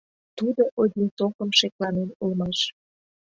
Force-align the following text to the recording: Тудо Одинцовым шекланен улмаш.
Тудо 0.37 0.63
Одинцовым 0.81 1.49
шекланен 1.59 2.09
улмаш. 2.21 2.59